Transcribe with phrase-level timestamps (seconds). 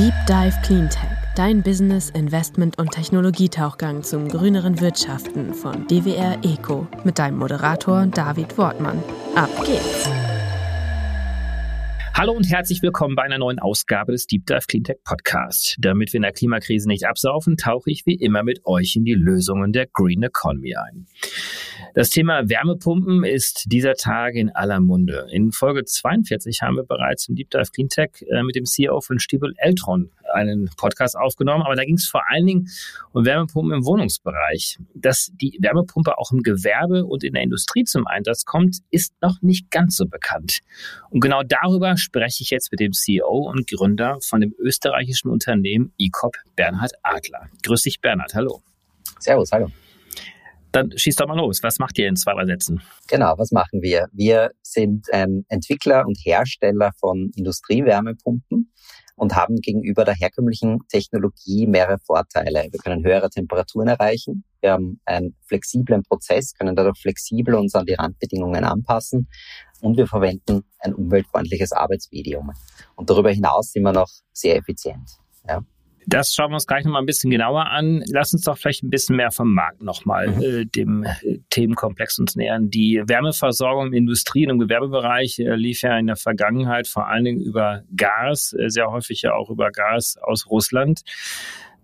[0.00, 7.18] Deep Dive Cleantech, dein Business, Investment und Technologietauchgang zum grüneren Wirtschaften von DWR Eco mit
[7.18, 9.02] deinem Moderator David Wortmann.
[9.34, 10.08] Ab geht's!
[12.20, 15.78] Hallo und herzlich willkommen bei einer neuen Ausgabe des Deep Dive Cleantech Podcast.
[15.80, 19.14] Damit wir in der Klimakrise nicht absaufen, tauche ich wie immer mit euch in die
[19.14, 21.06] Lösungen der Green Economy ein.
[21.94, 25.28] Das Thema Wärmepumpen ist dieser Tage in aller Munde.
[25.30, 29.18] In Folge 42 haben wir bereits im Deep Dive Cleantech äh, mit dem CEO von
[29.18, 32.68] Stiebel Eltron einen Podcast aufgenommen, aber da ging es vor allen Dingen
[33.12, 34.78] um Wärmepumpen im Wohnungsbereich.
[34.94, 39.42] Dass die Wärmepumpe auch im Gewerbe und in der Industrie zum Einsatz kommt, ist noch
[39.42, 40.60] nicht ganz so bekannt.
[41.10, 45.92] Und genau darüber spreche ich jetzt mit dem CEO und Gründer von dem österreichischen Unternehmen
[45.98, 47.48] ECOP, Bernhard Adler.
[47.62, 48.34] Grüß dich, Bernhard.
[48.34, 48.62] Hallo.
[49.18, 49.70] Servus, hallo.
[50.72, 51.62] Dann schieß doch mal los.
[51.62, 52.80] Was macht ihr in zwei, drei Sätzen?
[53.08, 54.08] Genau, was machen wir?
[54.12, 58.72] Wir sind ein Entwickler und Hersteller von Industriewärmepumpen
[59.20, 62.68] und haben gegenüber der herkömmlichen Technologie mehrere Vorteile.
[62.70, 64.44] Wir können höhere Temperaturen erreichen.
[64.62, 69.28] Wir haben einen flexiblen Prozess, können dadurch flexibel uns an die Randbedingungen anpassen
[69.82, 72.52] und wir verwenden ein umweltfreundliches Arbeitsmedium.
[72.96, 75.18] Und darüber hinaus sind wir noch sehr effizient.
[75.46, 75.60] Ja.
[76.10, 78.02] Das schauen wir uns gleich nochmal ein bisschen genauer an.
[78.08, 80.42] Lass uns doch vielleicht ein bisschen mehr vom Markt nochmal mhm.
[80.42, 82.68] äh, dem äh, Themenkomplex uns nähern.
[82.68, 87.24] Die Wärmeversorgung im Industrie- und im Gewerbebereich äh, lief ja in der Vergangenheit vor allen
[87.24, 91.02] Dingen über Gas, äh, sehr häufig ja auch über Gas aus Russland.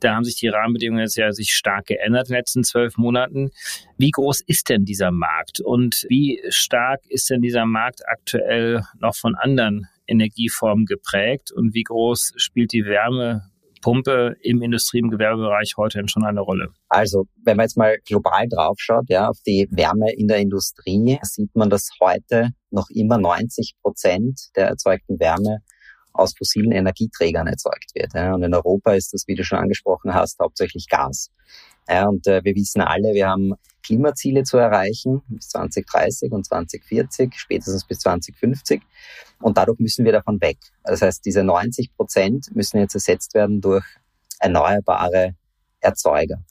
[0.01, 3.53] Da haben sich die Rahmenbedingungen jetzt ja sich stark geändert in den letzten zwölf Monaten.
[3.97, 9.15] Wie groß ist denn dieser Markt und wie stark ist denn dieser Markt aktuell noch
[9.15, 13.51] von anderen Energieformen geprägt und wie groß spielt die Wärme
[13.87, 16.71] Pumpe im Industrie- und Gewerbebereich heute schon eine Rolle?
[16.89, 21.55] Also, wenn man jetzt mal global draufschaut, ja, auf die Wärme in der Industrie, sieht
[21.55, 25.59] man, dass heute noch immer 90 Prozent der erzeugten Wärme
[26.13, 28.13] aus fossilen Energieträgern erzeugt wird.
[28.13, 28.35] Ja.
[28.35, 31.31] Und in Europa ist das, wie du schon angesprochen hast, hauptsächlich Gas.
[31.89, 37.35] Ja, und äh, wir wissen alle, wir haben Klimaziele zu erreichen bis 2030 und 2040,
[37.37, 38.83] spätestens bis 2050.
[39.41, 40.59] Und dadurch müssen wir davon weg.
[40.83, 43.85] Das heißt, diese 90 Prozent müssen jetzt ersetzt werden durch
[44.41, 45.37] erneuerbare
[45.81, 46.43] Erzeuger.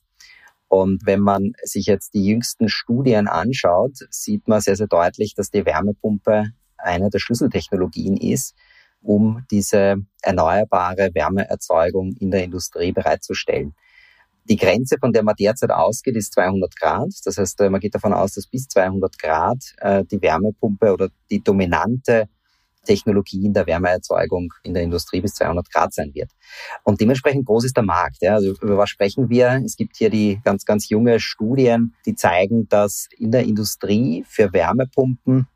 [0.68, 5.52] Und wenn man sich jetzt die jüngsten Studien anschaut, sieht man sehr, sehr deutlich, dass
[5.52, 6.46] die Wärmepumpe
[6.78, 8.56] eine der Schlüsseltechnologien ist,
[9.02, 13.76] um diese erneuerbare Wärmeerzeugung in der Industrie bereitzustellen.
[14.48, 17.10] Die Grenze, von der man derzeit ausgeht, ist 200 Grad.
[17.24, 21.10] Das heißt, äh, man geht davon aus, dass bis 200 Grad äh, die Wärmepumpe oder
[21.30, 22.30] die dominante
[22.86, 26.32] Technologie in der Wärmeerzeugung in der Industrie bis 200 Grad sein wird.
[26.84, 28.18] Und dementsprechend groß ist der Markt.
[28.22, 28.36] Ja.
[28.36, 29.62] Also über was sprechen wir?
[29.66, 34.54] Es gibt hier die ganz, ganz junge Studien, die zeigen, dass in der Industrie für
[34.54, 35.48] Wärmepumpen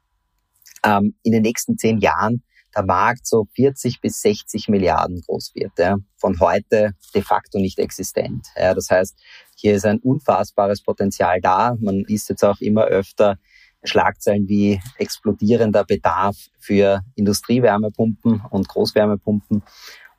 [0.84, 2.44] ähm, in den nächsten zehn Jahren
[2.76, 5.72] der Markt so 40 bis 60 Milliarden groß wird.
[5.78, 5.98] Ja.
[6.18, 8.48] Von heute de facto nicht existent.
[8.56, 8.74] Ja.
[8.74, 9.18] Das heißt,
[9.56, 11.76] hier ist ein unfassbares Potenzial da.
[11.80, 13.38] Man liest jetzt auch immer öfter
[13.84, 19.64] Schlagzeilen wie explodierender Bedarf für Industriewärmepumpen und Großwärmepumpen.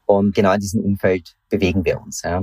[0.06, 2.22] Und genau in diesem Umfeld bewegen wir uns.
[2.22, 2.42] Ja.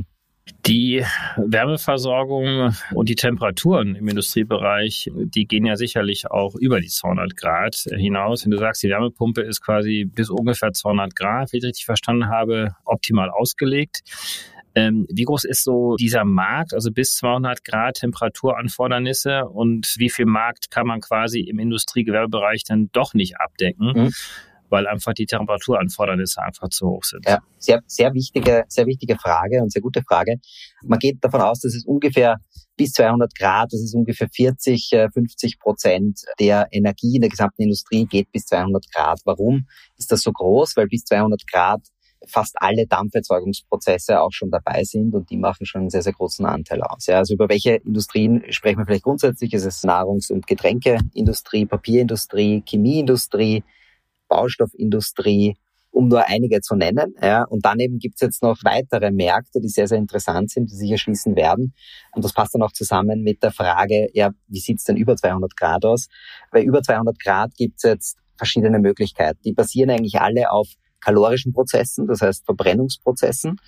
[0.66, 1.04] Die
[1.38, 7.76] Wärmeversorgung und die Temperaturen im Industriebereich, die gehen ja sicherlich auch über die 200 Grad
[7.76, 8.44] hinaus.
[8.44, 12.28] Wenn du sagst, die Wärmepumpe ist quasi bis ungefähr 200 Grad, wie ich richtig verstanden
[12.28, 14.02] habe, optimal ausgelegt.
[14.76, 20.26] Ähm, wie groß ist so dieser Markt, also bis 200 Grad Temperaturanfordernisse und wie viel
[20.26, 23.94] Markt kann man quasi im Industriegewerbebereich dann doch nicht abdecken?
[23.96, 24.14] Mhm
[24.70, 27.26] weil einfach die Temperaturanfordernisse einfach zu hoch sind.
[27.26, 30.36] Ja, sehr, sehr wichtige, sehr wichtige Frage und sehr gute Frage.
[30.84, 32.38] Man geht davon aus, dass es ungefähr
[32.76, 37.64] bis 200 Grad, das ist ungefähr 40, 50 äh, Prozent der Energie in der gesamten
[37.64, 39.20] Industrie geht bis 200 Grad.
[39.26, 39.68] Warum
[39.98, 40.78] ist das so groß?
[40.78, 41.82] Weil bis 200 Grad
[42.26, 46.46] fast alle Dampferzeugungsprozesse auch schon dabei sind und die machen schon einen sehr, sehr großen
[46.46, 47.06] Anteil aus.
[47.08, 49.54] Ja, also über welche Industrien sprechen wir vielleicht grundsätzlich?
[49.54, 53.64] Es ist Nahrungs- und Getränkeindustrie, Papierindustrie, Chemieindustrie,
[54.28, 55.56] Baustoffindustrie,
[55.92, 57.16] um nur einige zu nennen.
[57.22, 57.44] Ja.
[57.44, 60.92] Und dann eben gibt's jetzt noch weitere Märkte, die sehr, sehr interessant sind, die sich
[60.92, 61.74] erschließen werden.
[62.14, 65.56] Und das passt dann auch zusammen mit der Frage, ja, wie sieht's denn über 200
[65.56, 66.08] Grad aus?
[66.52, 69.40] Weil über 200 Grad gibt's jetzt verschiedene Möglichkeiten.
[69.44, 70.68] Die basieren eigentlich alle auf
[71.00, 73.60] kalorischen Prozessen, das heißt Verbrennungsprozessen.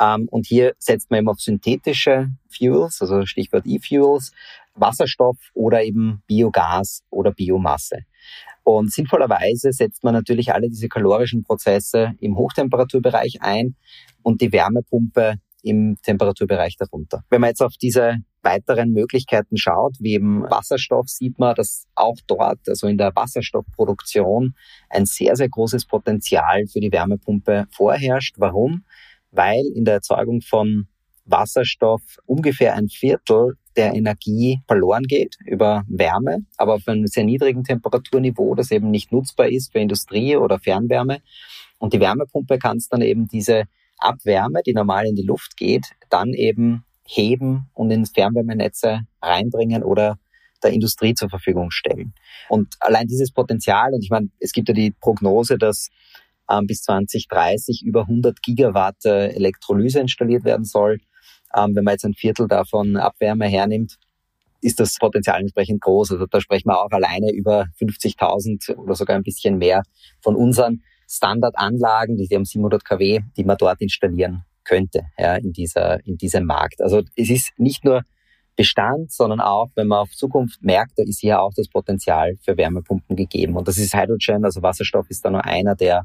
[0.00, 4.32] Ähm, und hier setzt man eben auf synthetische Fuels, also Stichwort E-Fuels,
[4.74, 8.04] Wasserstoff oder eben Biogas oder Biomasse.
[8.64, 13.74] Und sinnvollerweise setzt man natürlich alle diese kalorischen Prozesse im Hochtemperaturbereich ein
[14.22, 17.24] und die Wärmepumpe im Temperaturbereich darunter.
[17.28, 22.16] Wenn man jetzt auf diese weiteren Möglichkeiten schaut, wie eben Wasserstoff, sieht man, dass auch
[22.26, 24.54] dort, also in der Wasserstoffproduktion,
[24.90, 28.36] ein sehr, sehr großes Potenzial für die Wärmepumpe vorherrscht.
[28.38, 28.84] Warum?
[29.32, 30.86] weil in der Erzeugung von
[31.24, 37.64] Wasserstoff ungefähr ein Viertel der Energie verloren geht über Wärme, aber auf einem sehr niedrigen
[37.64, 41.22] Temperaturniveau, das eben nicht nutzbar ist für Industrie oder Fernwärme.
[41.78, 43.64] Und die Wärmepumpe kann es dann eben diese
[43.98, 50.18] Abwärme, die normal in die Luft geht, dann eben heben und ins Fernwärmenetze reinbringen oder
[50.62, 52.14] der Industrie zur Verfügung stellen.
[52.48, 55.88] Und allein dieses Potenzial, und ich meine, es gibt ja die Prognose, dass
[56.50, 61.00] ähm, bis 2030 über 100 Gigawatt äh, Elektrolyse installiert werden soll.
[61.56, 63.98] Ähm, wenn man jetzt ein Viertel davon Abwärme hernimmt,
[64.60, 66.12] ist das Potenzial entsprechend groß.
[66.12, 69.82] Also da sprechen wir auch alleine über 50.000 oder sogar ein bisschen mehr
[70.20, 76.04] von unseren Standardanlagen, die haben 700 kW, die man dort installieren könnte, ja, in dieser,
[76.06, 76.80] in diesem Markt.
[76.80, 78.02] Also es ist nicht nur
[78.56, 82.56] Bestand, sondern auch, wenn man auf Zukunft merkt, da ist hier auch das Potenzial für
[82.56, 83.56] Wärmepumpen gegeben.
[83.56, 86.04] Und das ist Hydrogen, also Wasserstoff ist da nur einer der,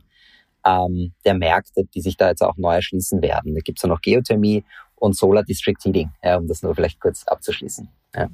[0.65, 3.53] ähm, der Märkte, die sich da jetzt auch neu erschließen werden.
[3.53, 4.63] Da gibt es ja noch Geothermie
[4.95, 7.89] und Solar District Heating, ja, um das nur vielleicht kurz abzuschließen.
[8.15, 8.29] Ja.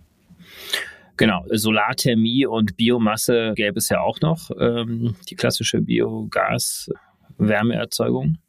[1.16, 8.40] Genau, Solarthermie und Biomasse gäbe es ja auch noch, ähm, die klassische Biogas-Wärmeerzeugung.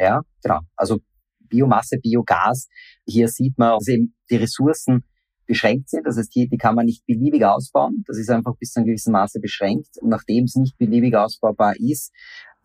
[0.00, 0.60] Ja, genau.
[0.76, 1.00] Also
[1.40, 2.68] Biomasse, Biogas,
[3.04, 5.04] hier sieht man, dass eben die Ressourcen
[5.46, 6.06] beschränkt sind.
[6.06, 8.02] Das heißt, hier, die kann man nicht beliebig ausbauen.
[8.06, 9.98] Das ist einfach bis zu einem gewissen Maße beschränkt.
[10.00, 12.12] Und nachdem es nicht beliebig ausbaubar ist,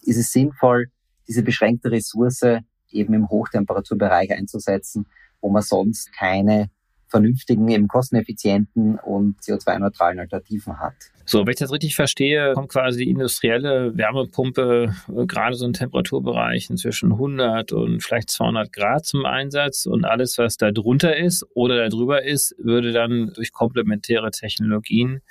[0.03, 0.87] ist es sinnvoll,
[1.27, 2.61] diese beschränkte Ressource
[2.91, 5.07] eben im Hochtemperaturbereich einzusetzen,
[5.41, 6.69] wo man sonst keine
[7.07, 10.93] vernünftigen, eben kosteneffizienten und CO2-neutralen Alternativen hat.
[11.27, 15.73] So, wenn ich das richtig verstehe, kommt quasi die industrielle Wärmepumpe äh, gerade so im
[15.73, 21.45] Temperaturbereich inzwischen 100 und vielleicht 200 Grad zum Einsatz und alles, was da drunter ist
[21.55, 25.21] oder darüber ist, würde dann durch komplementäre Technologien,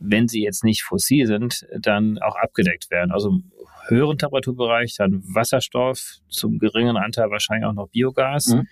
[0.00, 3.10] wenn sie jetzt nicht fossil sind, dann auch abgedeckt werden.
[3.10, 3.52] Also im
[3.88, 8.48] höheren Temperaturbereich dann Wasserstoff, zum geringeren Anteil wahrscheinlich auch noch Biogas.
[8.48, 8.68] Mhm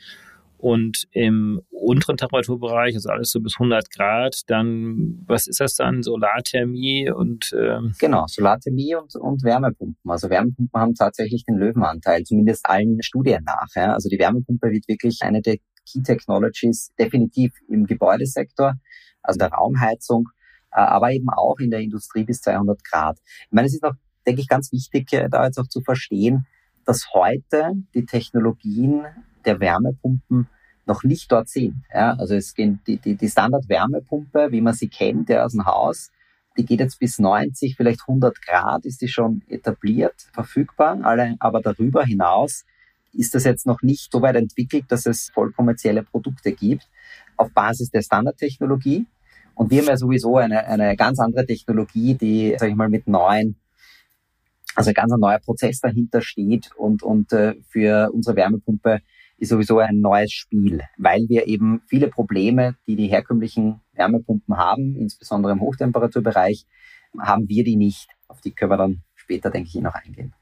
[0.60, 6.02] und im unteren Temperaturbereich, also alles so bis 100 Grad, dann, was ist das dann?
[6.02, 7.54] Solarthermie und...
[7.58, 10.10] Ähm genau, Solarthermie und, und Wärmepumpen.
[10.10, 13.68] Also Wärmepumpen haben tatsächlich den Löwenanteil, zumindest allen Studien nach.
[13.74, 13.94] Ja.
[13.94, 15.56] Also die Wärmepumpe wird wirklich eine der
[15.90, 18.74] Key Technologies definitiv im Gebäudesektor,
[19.22, 20.28] also der Raumheizung,
[20.72, 23.18] äh, aber eben auch in der Industrie bis 200 Grad.
[23.46, 23.94] Ich meine, es ist noch,
[24.26, 26.46] denke ich, ganz wichtig, äh, da jetzt auch zu verstehen,
[26.84, 29.06] dass heute die Technologien
[29.44, 30.48] der Wärmepumpen
[30.86, 31.82] noch nicht dort sind.
[31.92, 35.66] Ja, also es gehen die, die, die Standard-Wärmepumpe, wie man sie kennt, ja, aus dem
[35.66, 36.10] Haus,
[36.56, 40.98] die geht jetzt bis 90, vielleicht 100 Grad, ist die schon etabliert, verfügbar.
[41.38, 42.64] Aber darüber hinaus
[43.12, 46.88] ist das jetzt noch nicht so weit entwickelt, dass es vollkommerzielle Produkte gibt
[47.36, 49.06] auf Basis der Standardtechnologie.
[49.54, 53.06] Und wir haben ja sowieso eine, eine ganz andere Technologie, die, sag ich mal, mit
[53.06, 53.56] neuen
[54.76, 59.00] also ein ganz neuer Prozess dahinter steht und, und äh, für unsere Wärmepumpe
[59.40, 64.96] ist sowieso ein neues Spiel, weil wir eben viele Probleme, die die herkömmlichen Wärmepumpen haben,
[64.96, 66.66] insbesondere im Hochtemperaturbereich,
[67.18, 68.08] haben wir die nicht.
[68.28, 70.34] Auf die können wir dann später, denke ich, noch eingehen.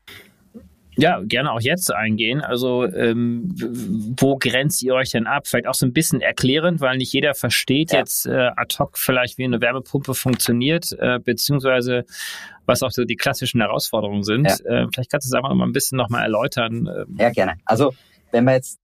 [0.97, 2.41] Ja, gerne auch jetzt eingehen.
[2.41, 3.55] Also ähm,
[4.19, 5.47] wo grenzt ihr euch denn ab?
[5.47, 8.01] Vielleicht auch so ein bisschen erklärend, weil nicht jeder versteht ja.
[8.01, 12.05] jetzt äh, ad hoc vielleicht, wie eine Wärmepumpe funktioniert, äh, beziehungsweise
[12.67, 14.49] was auch so die klassischen Herausforderungen sind.
[14.49, 14.55] Ja.
[14.55, 16.89] Äh, vielleicht kannst du es einfach mal ein bisschen nochmal erläutern.
[16.89, 17.17] Ähm.
[17.17, 17.55] Ja, gerne.
[17.65, 17.95] Also
[18.33, 18.81] wenn man jetzt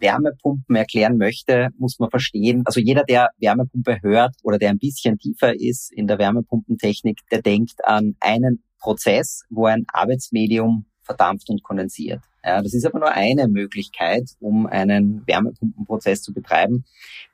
[0.00, 5.18] Wärmepumpen erklären möchte, muss man verstehen, also jeder, der Wärmepumpe hört oder der ein bisschen
[5.18, 11.62] tiefer ist in der Wärmepumpentechnik, der denkt an einen Prozess, wo ein Arbeitsmedium verdampft und
[11.62, 12.20] kondensiert.
[12.44, 16.84] Ja, das ist aber nur eine Möglichkeit, um einen Wärmepumpenprozess zu betreiben.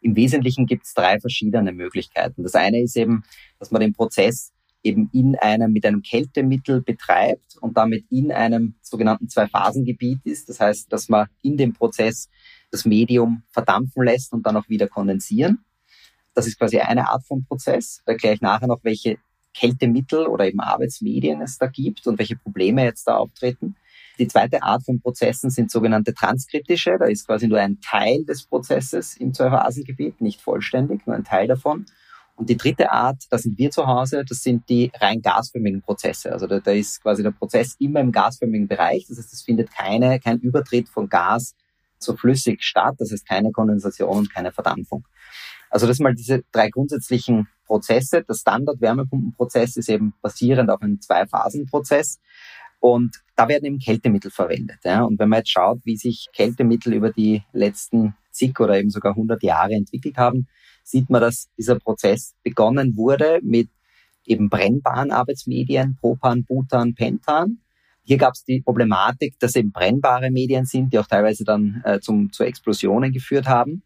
[0.00, 2.42] Im Wesentlichen gibt es drei verschiedene Möglichkeiten.
[2.42, 3.23] Das eine ist eben,
[3.61, 8.75] dass man den Prozess eben in einem, mit einem Kältemittel betreibt und damit in einem
[8.82, 10.49] sogenannten Zwei-Phasen-Gebiet ist.
[10.49, 12.28] Das heißt, dass man in dem Prozess
[12.70, 15.64] das Medium verdampfen lässt und dann auch wieder kondensieren.
[16.35, 18.02] Das ist quasi eine Art von Prozess.
[18.04, 19.18] Da erkläre ich nachher noch, welche
[19.54, 23.76] Kältemittel oder eben Arbeitsmedien es da gibt und welche Probleme jetzt da auftreten.
[24.18, 26.96] Die zweite Art von Prozessen sind sogenannte transkritische.
[26.99, 31.49] Da ist quasi nur ein Teil des Prozesses im Zwei-Phasen-Gebiet, nicht vollständig, nur ein Teil
[31.49, 31.87] davon.
[32.35, 36.32] Und die dritte Art, da sind wir zu Hause, das sind die rein gasförmigen Prozesse.
[36.32, 39.06] Also da, da ist quasi der Prozess immer im gasförmigen Bereich.
[39.08, 41.54] Das heißt, es findet keine, kein Übertritt von Gas
[41.99, 42.95] zu flüssig statt.
[42.99, 45.07] Das heißt keine Kondensation und keine Verdampfung.
[45.71, 48.23] Also das mal diese drei grundsätzlichen Prozesse.
[48.23, 52.21] Der Standard-Wärmepumpenprozess ist eben basierend auf einem Zwei-Phasen-Prozess.
[52.81, 54.79] Und da werden eben Kältemittel verwendet.
[54.85, 55.03] Ja.
[55.03, 59.12] Und wenn man jetzt schaut, wie sich Kältemittel über die letzten zig oder eben sogar
[59.12, 60.47] 100 Jahre entwickelt haben,
[60.83, 63.69] sieht man, dass dieser Prozess begonnen wurde mit
[64.25, 67.59] eben brennbaren Arbeitsmedien, Propan, Butan, Pentan,
[68.07, 71.99] Hier gab es die Problematik, dass eben brennbare Medien sind, die auch teilweise dann äh,
[71.99, 73.83] zum, zu Explosionen geführt haben.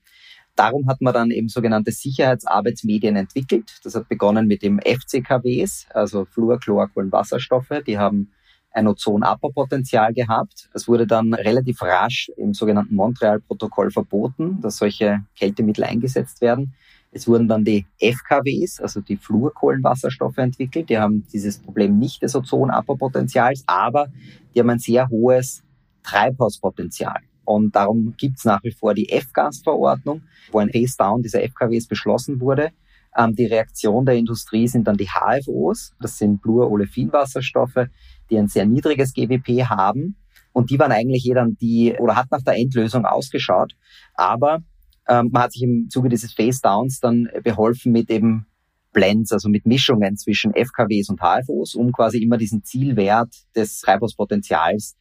[0.57, 3.81] Darum hat man dann eben sogenannte Sicherheitsarbeitsmedien entwickelt.
[3.83, 7.83] Das hat begonnen mit dem FCKWs, also Fluor, Chlor, Kohlenwasserstoffe.
[7.87, 8.31] Die haben
[8.73, 10.69] ein Ozonabbaupotenzial gehabt.
[10.75, 16.75] Es wurde dann relativ rasch im sogenannten Montreal-Protokoll verboten, dass solche Kältemittel eingesetzt werden.
[17.13, 20.89] Es wurden dann die FKWs, also die Fluorkohlenwasserstoffe entwickelt.
[20.89, 24.09] Die haben dieses Problem nicht des Ozonabbaupotenzials, aber
[24.55, 25.63] die haben ein sehr hohes
[26.05, 27.21] Treibhauspotenzial.
[27.45, 32.41] Und darum gibt es nach wie vor die F-Gas-Verordnung, wo ein Face-Down dieser FKWs beschlossen
[32.41, 32.71] wurde.
[33.17, 37.89] Ähm, die Reaktion der Industrie sind dann die HFOs, das sind Fluorolefinwasserstoffe,
[38.31, 40.17] die ein sehr niedriges GWP haben.
[40.53, 43.73] Und die waren eigentlich eh dann die, oder hat nach der Endlösung ausgeschaut.
[44.15, 44.63] Aber
[45.09, 48.47] ähm, man hat sich im Zuge dieses Face-Downs dann beholfen mit eben
[48.93, 54.97] Blends, also mit Mischungen zwischen FKWs und HFOs, um quasi immer diesen Zielwert des Treibhauspotenzials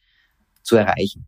[0.62, 1.26] zu erreichen.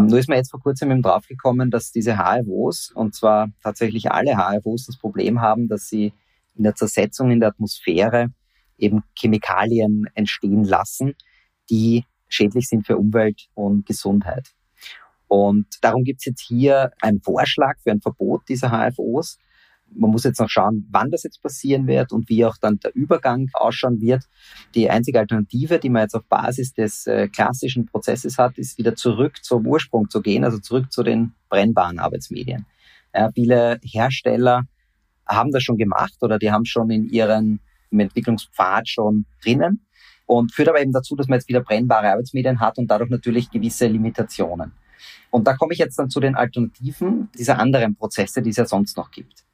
[0.00, 4.36] Nur ist man jetzt vor kurzem eben draufgekommen, dass diese HFOs, und zwar tatsächlich alle
[4.36, 6.12] HFOs, das Problem haben, dass sie
[6.54, 8.28] in der Zersetzung in der Atmosphäre
[8.78, 11.14] eben Chemikalien entstehen lassen,
[11.68, 14.52] die schädlich sind für Umwelt und Gesundheit.
[15.28, 19.38] Und darum gibt es jetzt hier einen Vorschlag für ein Verbot dieser HFOs.
[19.90, 22.94] Man muss jetzt noch schauen, wann das jetzt passieren wird und wie auch dann der
[22.94, 24.24] Übergang ausschauen wird.
[24.74, 28.96] Die einzige Alternative, die man jetzt auf Basis des äh, klassischen Prozesses hat, ist wieder
[28.96, 32.66] zurück zum Ursprung zu gehen, also zurück zu den brennbaren Arbeitsmedien.
[33.14, 34.64] Ja, viele Hersteller
[35.26, 39.86] haben das schon gemacht oder die haben schon in ihren im Entwicklungspfad schon drinnen
[40.26, 43.50] und führt aber eben dazu, dass man jetzt wieder brennbare Arbeitsmedien hat und dadurch natürlich
[43.50, 44.72] gewisse Limitationen.
[45.30, 48.66] Und da komme ich jetzt dann zu den Alternativen dieser anderen Prozesse, die es ja
[48.66, 49.44] sonst noch gibt.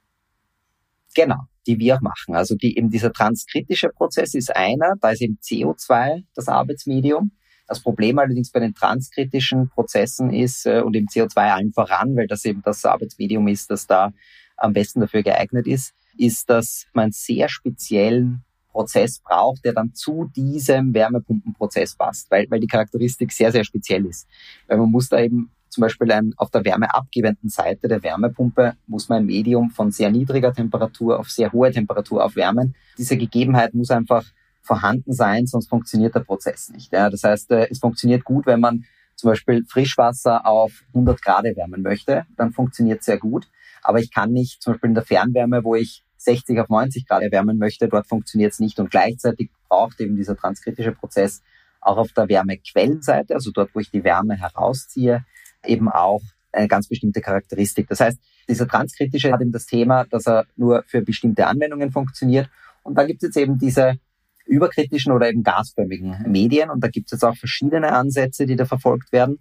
[1.14, 2.34] Genau, die wir auch machen.
[2.34, 7.32] Also die, eben dieser transkritische Prozess ist einer, da ist eben CO2 das Arbeitsmedium.
[7.66, 12.26] Das Problem allerdings bei den transkritischen Prozessen ist, äh, und im CO2 allen voran, weil
[12.26, 14.12] das eben das Arbeitsmedium ist, das da
[14.56, 18.43] am besten dafür geeignet ist, ist, dass man sehr speziellen
[18.74, 24.04] Prozess braucht, der dann zu diesem Wärmepumpenprozess passt, weil, weil die Charakteristik sehr, sehr speziell
[24.04, 24.26] ist.
[24.66, 29.08] Weil man muss da eben zum Beispiel ein, auf der wärmeabgebenden Seite der Wärmepumpe muss
[29.08, 32.74] man ein Medium von sehr niedriger Temperatur auf sehr hohe Temperatur aufwärmen.
[32.98, 34.24] Diese Gegebenheit muss einfach
[34.62, 36.92] vorhanden sein, sonst funktioniert der Prozess nicht.
[36.92, 41.44] Ja, das heißt, äh, es funktioniert gut, wenn man zum Beispiel Frischwasser auf 100 Grad
[41.44, 43.46] wärmen möchte, dann funktioniert sehr gut.
[43.82, 47.22] Aber ich kann nicht zum Beispiel in der Fernwärme, wo ich 60 auf 90 Grad
[47.22, 48.78] erwärmen möchte, dort funktioniert es nicht.
[48.78, 51.42] Und gleichzeitig braucht eben dieser transkritische Prozess
[51.80, 55.24] auch auf der Wärmequellenseite, also dort, wo ich die Wärme herausziehe,
[55.64, 57.88] eben auch eine ganz bestimmte Charakteristik.
[57.88, 62.48] Das heißt, dieser transkritische hat eben das Thema, dass er nur für bestimmte Anwendungen funktioniert.
[62.82, 63.98] Und dann gibt es jetzt eben diese
[64.46, 66.70] überkritischen oder eben gasförmigen Medien.
[66.70, 69.40] Und da gibt es jetzt auch verschiedene Ansätze, die da verfolgt werden.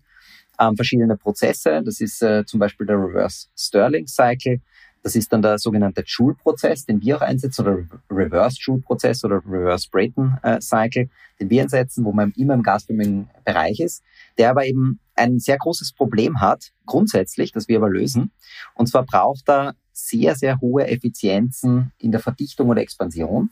[0.60, 1.82] Ähm, verschiedene Prozesse.
[1.84, 4.60] Das ist äh, zum Beispiel der Reverse Stirling Cycle.
[5.04, 9.90] Das ist dann der sogenannte Joule-Prozess, den wir auch einsetzen, oder Reverse Joule-Prozess oder Reverse
[9.92, 14.02] Brayton äh, Cycle, den wir einsetzen, wo man immer im gasförmigen Bereich ist,
[14.38, 18.32] der aber eben ein sehr großes Problem hat, grundsätzlich, das wir aber lösen.
[18.76, 23.50] Und zwar braucht er sehr, sehr hohe Effizienzen in der Verdichtung oder Expansion,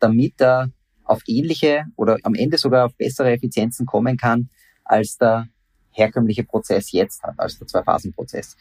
[0.00, 0.70] damit er
[1.04, 4.48] auf ähnliche oder am Ende sogar auf bessere Effizienzen kommen kann
[4.84, 5.48] als der
[5.94, 8.56] herkömmliche Prozess jetzt hat, als der Zwei-Phasen-Prozess.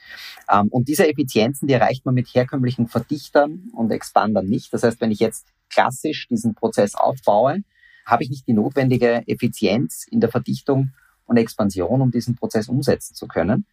[0.49, 4.73] Ähm, und diese Effizienzen, die erreicht man mit herkömmlichen Verdichtern und Expandern nicht.
[4.73, 7.63] Das heißt, wenn ich jetzt klassisch diesen Prozess aufbaue,
[8.05, 10.91] habe ich nicht die notwendige Effizienz in der Verdichtung
[11.25, 13.65] und Expansion, um diesen Prozess umsetzen zu können.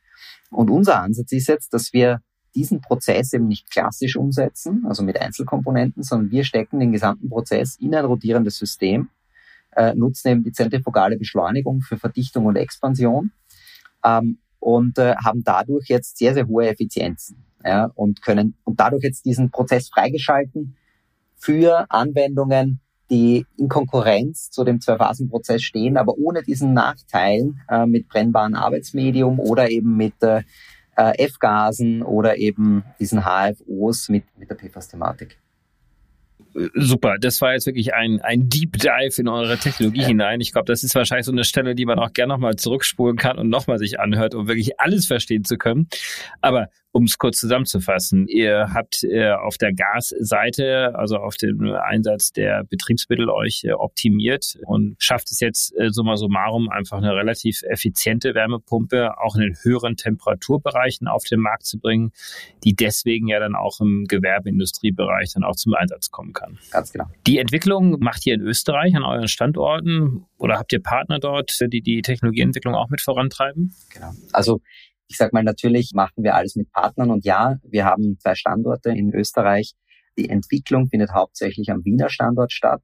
[0.50, 2.20] Und unser Ansatz ist jetzt, dass wir
[2.54, 7.76] diesen Prozess eben nicht klassisch umsetzen, also mit Einzelkomponenten, sondern wir stecken den gesamten Prozess
[7.76, 9.08] in ein rotierendes System,
[9.76, 13.30] äh, nutzen eben die zentrifugale Beschleunigung für Verdichtung und Expansion
[14.04, 19.02] ähm, und äh, haben dadurch jetzt sehr, sehr hohe Effizienzen ja, und können und dadurch
[19.02, 20.76] jetzt diesen Prozess freigeschalten
[21.36, 22.80] für Anwendungen,
[23.10, 29.40] die in Konkurrenz zu dem Zwei-Phasen-Prozess stehen, aber ohne diesen Nachteilen äh, mit brennbarem Arbeitsmedium
[29.40, 30.42] oder eben mit äh,
[30.96, 35.38] äh F-Gasen oder eben diesen HFOs mit, mit der PFAS-Thematik
[36.74, 37.16] super.
[37.20, 40.40] Das war jetzt wirklich ein, ein Deep Dive in eure Technologie hinein.
[40.40, 43.38] Ich glaube, das ist wahrscheinlich so eine Stelle, die man auch gerne nochmal zurückspulen kann
[43.38, 45.88] und nochmal sich anhört, um wirklich alles verstehen zu können.
[46.40, 52.32] Aber um es kurz zusammenzufassen, ihr habt äh, auf der Gasseite, also auf dem Einsatz
[52.32, 57.62] der Betriebsmittel euch äh, optimiert und schafft es jetzt äh, summa summarum einfach eine relativ
[57.62, 62.10] effiziente Wärmepumpe auch in den höheren Temperaturbereichen auf den Markt zu bringen,
[62.64, 66.58] die deswegen ja dann auch im Gewerbeindustriebereich dann auch zum Einsatz kommen kann kann.
[66.70, 67.06] Ganz genau.
[67.26, 71.82] Die Entwicklung macht ihr in Österreich an euren Standorten oder habt ihr Partner dort, die
[71.82, 73.74] die Technologieentwicklung auch mit vorantreiben?
[73.92, 74.12] Genau.
[74.32, 74.60] Also
[75.08, 78.90] ich sage mal, natürlich machen wir alles mit Partnern und ja, wir haben zwei Standorte
[78.90, 79.74] in Österreich.
[80.16, 82.82] Die Entwicklung findet hauptsächlich am Wiener Standort statt.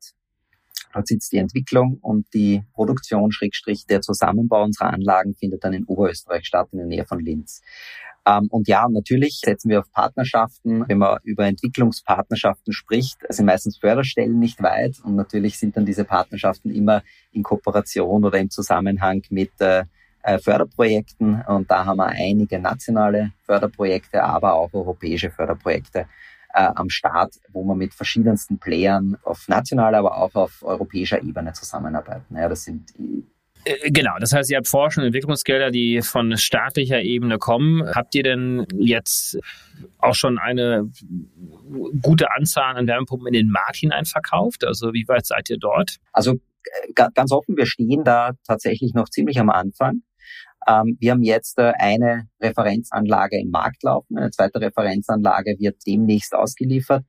[0.93, 5.85] Dort sitzt die Entwicklung und die Produktion, Schrägstrich, der Zusammenbau unserer Anlagen findet dann in
[5.85, 7.63] Oberösterreich statt, in der Nähe von Linz.
[8.27, 10.85] Ähm, und ja, natürlich setzen wir auf Partnerschaften.
[10.89, 14.97] Wenn man über Entwicklungspartnerschaften spricht, sind meistens Förderstellen nicht weit.
[15.05, 17.03] Und natürlich sind dann diese Partnerschaften immer
[17.33, 19.85] in Kooperation oder im Zusammenhang mit äh,
[20.23, 21.43] äh Förderprojekten.
[21.43, 26.07] Und da haben wir einige nationale Förderprojekte, aber auch europäische Förderprojekte
[26.53, 31.53] äh, am Start, wo man mit verschiedensten Playern auf nationaler, aber auch auf europäischer Ebene
[31.53, 32.37] zusammenarbeiten.
[32.37, 32.93] Ja, das sind
[33.87, 37.83] Genau, das heißt, ihr habt Forschung und Entwicklungsgelder, die von staatlicher Ebene kommen.
[37.97, 39.39] Habt ihr denn jetzt
[39.99, 40.89] auch schon eine
[42.01, 44.65] gute Anzahl an Wärmepumpen in den Markt hinein verkauft?
[44.65, 45.97] Also wie weit seid ihr dort?
[46.13, 50.03] Also äh, ganz offen, wir stehen da tatsächlich noch ziemlich am Anfang.
[50.69, 54.17] Ähm, wir haben jetzt äh, eine Referenzanlage im Markt laufen.
[54.17, 57.05] Eine zweite Referenzanlage wird demnächst ausgeliefert.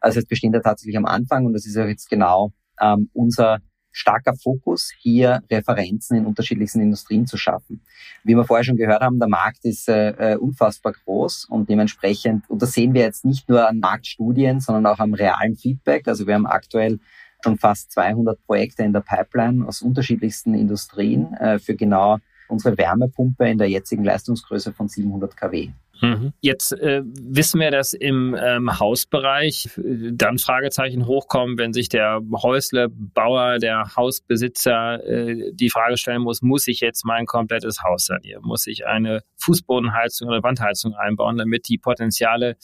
[0.00, 3.60] Also wir stehen da tatsächlich am Anfang und das ist ja jetzt genau ähm, unser
[3.94, 7.80] starker Fokus, hier Referenzen in unterschiedlichsten Industrien zu schaffen.
[8.24, 12.50] Wie wir vorher schon gehört haben, der Markt ist äh, äh unfassbar groß und dementsprechend,
[12.50, 16.08] und das sehen wir jetzt nicht nur an Marktstudien, sondern auch am realen Feedback.
[16.08, 16.98] Also wir haben aktuell
[17.42, 23.48] schon fast 200 Projekte in der Pipeline aus unterschiedlichsten Industrien äh, für genau unsere Wärmepumpe
[23.48, 25.70] in der jetzigen Leistungsgröße von 700 kW.
[26.00, 26.32] Mhm.
[26.40, 32.20] Jetzt äh, wissen wir, dass im ähm, Hausbereich äh, dann Fragezeichen hochkommen, wenn sich der
[32.32, 38.42] Häuslebauer, der Hausbesitzer äh, die Frage stellen muss, muss ich jetzt mein komplettes Haus sanieren?
[38.44, 42.56] Muss ich eine Fußbodenheizung oder Wandheizung einbauen, damit die Potenziale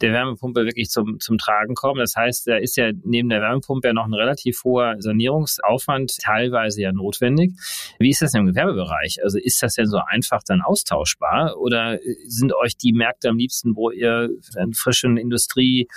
[0.00, 2.00] der Wärmepumpe wirklich zum, zum Tragen kommen.
[2.00, 6.82] Das heißt, da ist ja neben der Wärmepumpe ja noch ein relativ hoher Sanierungsaufwand teilweise
[6.82, 7.52] ja notwendig.
[7.98, 9.22] Wie ist das denn im Gewerbebereich?
[9.22, 13.76] Also ist das denn so einfach dann austauschbar oder sind euch die Märkte am liebsten,
[13.76, 15.88] wo ihr einen frischen Industrie-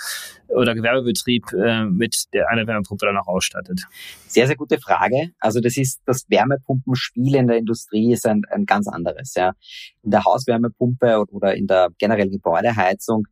[0.48, 3.82] oder Gewerbebetrieb äh, mit der, einer Wärmepumpe dann auch ausstattet?
[4.26, 5.30] Sehr, sehr gute Frage.
[5.40, 9.34] Also das ist das Wärmepumpenspiel in der Industrie ist ein, ein ganz anderes.
[9.34, 9.52] Ja.
[10.02, 13.26] In der Hauswärmepumpe oder in der generellen Gebäudeheizung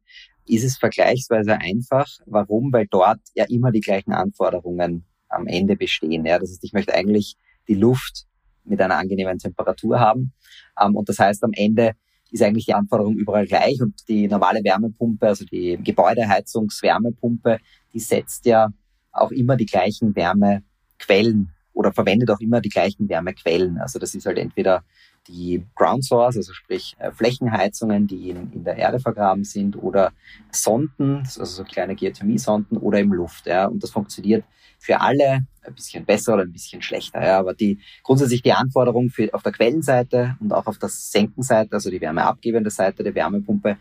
[0.46, 2.06] ist es vergleichsweise einfach.
[2.26, 2.72] Warum?
[2.72, 6.24] Weil dort ja immer die gleichen Anforderungen am Ende bestehen.
[6.24, 7.37] Ja, das heißt, ich möchte eigentlich
[7.68, 8.26] die Luft
[8.64, 10.32] mit einer angenehmen Temperatur haben.
[10.80, 11.92] Ähm, und das heißt, am Ende
[12.30, 17.59] ist eigentlich die Anforderung überall gleich und die normale Wärmepumpe, also die Gebäudeheizungswärmepumpe,
[17.92, 18.70] die setzt ja
[19.12, 23.78] auch immer die gleichen Wärmequellen oder verwendet auch immer die gleichen Wärmequellen.
[23.78, 24.82] Also das ist halt entweder
[25.29, 30.12] die Ground Source, also sprich äh, Flächenheizungen, die in, in, der Erde vergraben sind, oder
[30.51, 33.47] Sonden, also so kleine Geothermie-Sonden oder im Luft.
[33.47, 33.67] Ja.
[33.67, 34.45] Und das funktioniert
[34.79, 37.25] für alle ein bisschen besser oder ein bisschen schlechter.
[37.25, 37.39] Ja.
[37.39, 41.91] Aber die grundsätzlich die Anforderung für, auf der Quellenseite und auch auf der Senkenseite, also
[41.91, 43.77] die wärmeabgebende Seite der Wärmepumpe,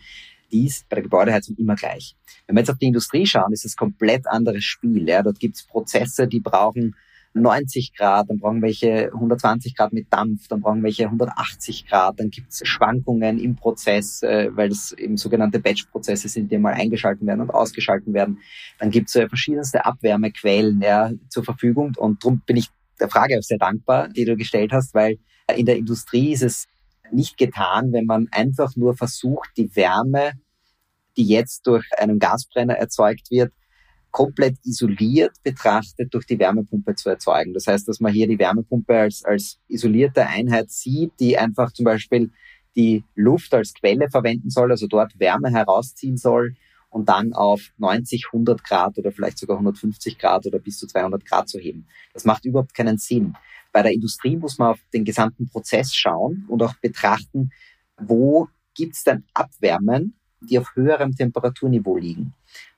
[0.51, 2.15] die ist bei der Gebäudeheizung immer gleich.
[2.45, 5.07] Wenn wir jetzt auf die Industrie schauen, ist es komplett anderes Spiel.
[5.07, 5.23] Ja.
[5.23, 6.95] Dort gibt es Prozesse, die brauchen
[7.35, 12.29] 90 Grad, dann brauchen welche 120 Grad mit Dampf, dann brauchen welche 180 Grad, dann
[12.29, 17.27] gibt es Schwankungen im Prozess, äh, weil das eben sogenannte Batch-Prozesse sind, die mal eingeschalten
[17.27, 18.39] werden und ausgeschalten werden.
[18.79, 22.69] Dann gibt es äh, verschiedenste Abwärmequellen ja, zur Verfügung und darum bin ich
[22.99, 25.17] der Frage auch sehr dankbar, die du gestellt hast, weil
[25.53, 26.67] in der Industrie ist es
[27.11, 30.31] nicht getan, wenn man einfach nur versucht, die Wärme,
[31.17, 33.51] die jetzt durch einen Gasbrenner erzeugt wird,
[34.15, 37.53] komplett isoliert betrachtet durch die Wärmepumpe zu erzeugen.
[37.53, 41.83] Das heißt, dass man hier die Wärmepumpe als, als isolierte Einheit sieht, die einfach zum
[41.83, 42.31] Beispiel
[42.77, 46.55] die Luft als Quelle verwenden soll, also dort Wärme herausziehen soll
[46.89, 51.25] und dann auf 90, 100 Grad oder vielleicht sogar 150 Grad oder bis zu 200
[51.25, 51.85] Grad zu heben.
[52.13, 53.35] Das macht überhaupt keinen Sinn.
[53.73, 57.51] Bei der Industrie muss man auf den gesamten Prozess schauen und auch betrachten,
[57.99, 62.33] wo gibt es denn Abwärmen, die auf höherem Temperaturniveau liegen.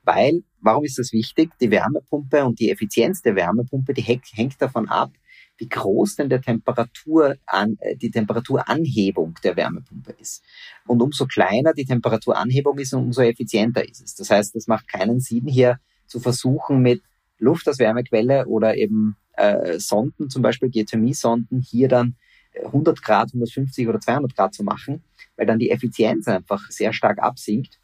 [0.08, 1.52] Weil, warum ist das wichtig?
[1.60, 5.12] Die Wärmepumpe und die Effizienz der Wärmepumpe, die hängt davon ab,
[5.58, 10.46] wie groß denn der Temperatur an, äh, die Temperaturanhebung der Wärmepumpe ist.
[10.86, 14.16] Und umso kleiner die Temperaturanhebung ist, umso effizienter ist es.
[14.16, 17.02] Das heißt, es macht keinen Sinn, hier zu versuchen, mit
[17.38, 22.16] Luft als Wärmequelle oder eben äh, Sonden, zum Beispiel Geothermie-Sonden, hier dann
[22.64, 25.04] 100 Grad, 150 oder 200 Grad zu machen,
[25.36, 27.78] weil dann die Effizienz einfach sehr stark absinkt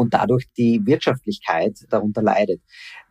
[0.00, 2.60] und dadurch die Wirtschaftlichkeit darunter leidet.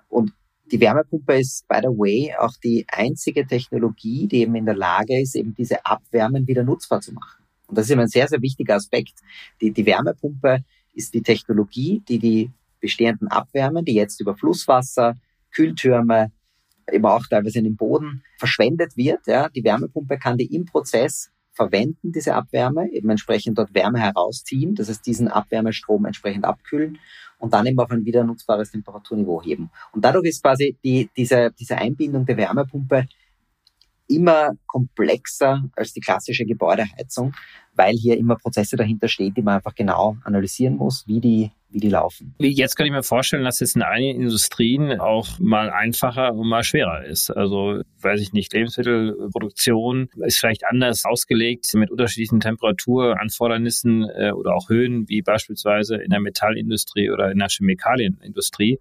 [0.08, 0.34] Und
[0.72, 5.20] die Wärmepumpe ist, by the way, auch die einzige Technologie, die eben in der Lage
[5.22, 7.44] ist, eben diese Abwärmen wieder nutzbar zu machen.
[7.68, 9.20] Und das ist eben ein sehr, sehr wichtiger Aspekt.
[9.62, 15.16] Die, die Wärmepumpe ist die Technologie, die die bestehenden Abwärme, die jetzt über Flusswasser,
[15.52, 16.32] Kühltürme,
[16.92, 19.28] eben auch teilweise in den Boden verschwendet wird.
[19.28, 19.50] Ja.
[19.50, 24.88] Die Wärmepumpe kann die im Prozess verwenden, diese Abwärme, eben entsprechend dort Wärme herausziehen, das
[24.88, 26.98] heißt diesen Abwärmestrom entsprechend abkühlen
[27.38, 29.70] und dann eben auf ein wieder nutzbares Temperaturniveau heben.
[29.92, 33.08] Und dadurch ist quasi die, diese, diese Einbindung der Wärmepumpe
[34.10, 37.34] immer komplexer als die klassische Gebäudeheizung,
[37.76, 41.80] weil hier immer Prozesse dahinter stehen, die man einfach genau analysieren muss, wie die wie
[41.80, 42.34] die laufen.
[42.40, 46.64] Jetzt kann ich mir vorstellen, dass es in einigen Industrien auch mal einfacher und mal
[46.64, 47.30] schwerer ist.
[47.30, 54.70] Also, weiß ich nicht, Lebensmittelproduktion ist vielleicht anders ausgelegt mit unterschiedlichen Temperaturanfordernissen äh, oder auch
[54.70, 58.80] Höhen, wie beispielsweise in der Metallindustrie oder in der Chemikalienindustrie.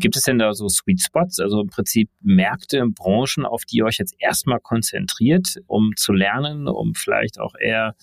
[0.00, 3.84] Gibt es denn da so Sweet Spots, also im Prinzip Märkte, Branchen, auf die ihr
[3.84, 7.94] euch jetzt erstmal konzentriert, um zu lernen, um vielleicht auch eher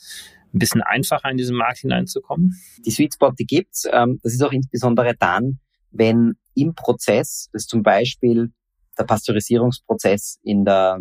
[0.54, 2.54] ein bisschen einfacher in diesen Markt hineinzukommen?
[2.86, 3.88] Die Sweet Spot, die gibt's.
[3.92, 8.52] Ähm, das ist auch insbesondere dann, wenn im Prozess, das ist zum Beispiel
[8.98, 11.00] der Pasteurisierungsprozess in der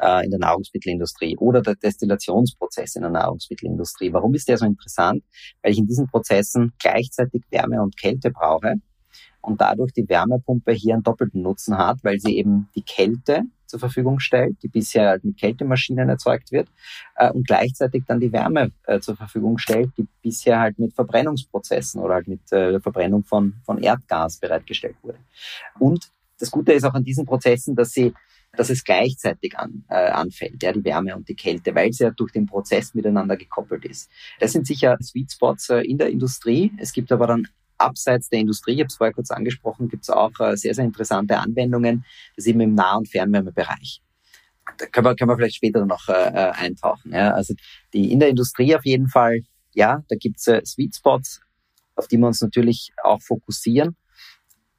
[0.00, 4.12] äh, in der Nahrungsmittelindustrie oder der Destillationsprozess in der Nahrungsmittelindustrie.
[4.14, 5.22] Warum ist der so interessant?
[5.62, 8.76] Weil ich in diesen Prozessen gleichzeitig Wärme und Kälte brauche
[9.48, 13.80] und dadurch die Wärmepumpe hier einen doppelten Nutzen hat, weil sie eben die Kälte zur
[13.80, 16.68] Verfügung stellt, die bisher halt mit Kältemaschinen erzeugt wird,
[17.16, 22.00] äh, und gleichzeitig dann die Wärme äh, zur Verfügung stellt, die bisher halt mit Verbrennungsprozessen
[22.00, 25.18] oder halt mit äh, der Verbrennung von, von Erdgas bereitgestellt wurde.
[25.78, 28.14] Und das Gute ist auch an diesen Prozessen, dass sie
[28.56, 32.10] dass es gleichzeitig an, äh, anfällt, ja, die Wärme und die Kälte, weil sie ja
[32.10, 34.10] durch den Prozess miteinander gekoppelt ist.
[34.40, 36.72] Das sind sicher Sweet Spots äh, in der Industrie.
[36.78, 37.46] Es gibt aber dann
[37.78, 40.84] abseits der Industrie, ich habe es vorher kurz angesprochen, gibt es auch äh, sehr, sehr
[40.84, 42.04] interessante Anwendungen,
[42.36, 44.02] das eben im Nah- und Fernwärmebereich.
[44.76, 47.12] Da können wir, können wir vielleicht später noch äh, äh, eintauchen.
[47.12, 47.32] Ja.
[47.32, 47.54] Also
[47.94, 49.40] die in der Industrie auf jeden Fall,
[49.74, 51.40] ja, da gibt es äh, Sweet Spots,
[51.94, 53.96] auf die wir uns natürlich auch fokussieren.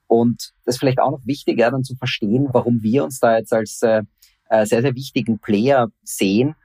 [0.07, 3.37] Und das ist vielleicht auch noch wichtig, ja, dann zu verstehen, warum wir uns da
[3.37, 4.03] jetzt als äh,
[4.49, 6.55] äh sehr, sehr wichtigen Player sehen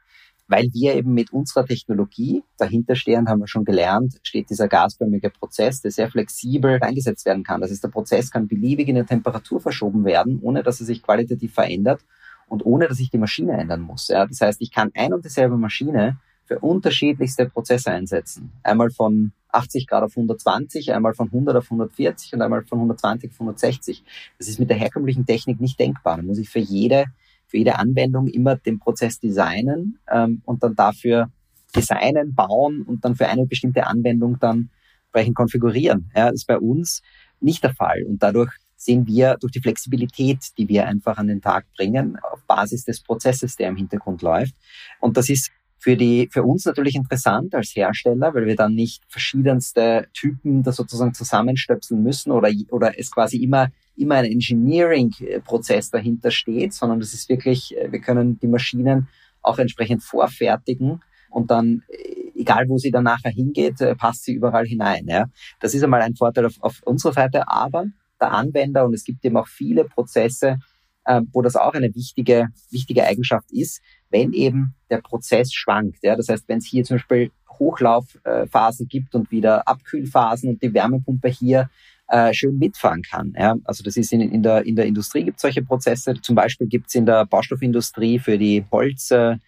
[0.54, 5.30] weil wir eben mit unserer Technologie dahinter stehen, haben wir schon gelernt, steht dieser gasförmige
[5.30, 7.60] Prozess, der sehr flexibel eingesetzt werden kann.
[7.60, 11.02] Das heißt, der Prozess kann beliebig in der Temperatur verschoben werden, ohne dass er sich
[11.02, 12.04] qualitativ verändert
[12.46, 14.06] und ohne dass ich die Maschine ändern muss.
[14.06, 18.52] Ja, das heißt, ich kann ein und dieselbe Maschine für unterschiedlichste Prozesse einsetzen.
[18.62, 23.32] Einmal von 80 Grad auf 120, einmal von 100 auf 140 und einmal von 120
[23.32, 24.04] auf 160.
[24.38, 26.18] Das ist mit der herkömmlichen Technik nicht denkbar.
[26.18, 27.06] Da muss ich für jede
[27.54, 31.30] für jede Anwendung immer den Prozess designen ähm, und dann dafür
[31.74, 34.70] designen, bauen und dann für eine bestimmte Anwendung dann
[35.04, 36.10] entsprechend konfigurieren.
[36.16, 37.00] Ja, das ist bei uns
[37.38, 38.02] nicht der Fall.
[38.08, 42.42] Und dadurch sehen wir durch die Flexibilität, die wir einfach an den Tag bringen, auf
[42.48, 44.54] Basis des Prozesses, der im Hintergrund läuft.
[45.00, 49.04] Und das ist für die, für uns natürlich interessant als Hersteller, weil wir dann nicht
[49.06, 56.30] verschiedenste Typen da sozusagen zusammenstöpseln müssen oder, oder es quasi immer immer ein Engineering-Prozess dahinter
[56.30, 59.08] steht, sondern das ist wirklich, äh, wir können die Maschinen
[59.42, 64.32] auch entsprechend vorfertigen und dann, äh, egal wo sie dann nachher hingeht, äh, passt sie
[64.32, 65.06] überall hinein.
[65.08, 65.26] Ja.
[65.60, 67.86] Das ist einmal ein Vorteil auf, auf unserer Seite, aber
[68.20, 70.58] der Anwender, und es gibt eben auch viele Prozesse,
[71.04, 75.98] äh, wo das auch eine wichtige, wichtige Eigenschaft ist, wenn eben der Prozess schwankt.
[76.02, 76.16] Ja.
[76.16, 81.28] Das heißt, wenn es hier zum Beispiel Hochlaufphasen gibt und wieder Abkühlphasen und die Wärmepumpe
[81.28, 81.70] hier
[82.08, 83.32] äh, schön mitfahren kann.
[83.36, 83.56] Ja?
[83.64, 86.14] Also das ist in, in, der, in der Industrie gibt es solche Prozesse.
[86.20, 89.40] Zum Beispiel gibt es in der Baustoffindustrie für die Holztrocknung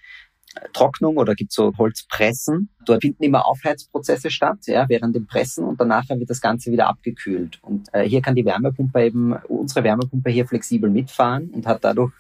[1.17, 2.71] Äh, oder gibt so Holzpressen.
[2.85, 6.89] Dort finden immer Aufheizprozesse statt, ja, während dem Pressen und danach wird das Ganze wieder
[6.89, 7.59] abgekühlt.
[7.63, 12.13] Und äh, hier kann die Wärmepumpe eben, unsere Wärmepumpe hier flexibel mitfahren und hat dadurch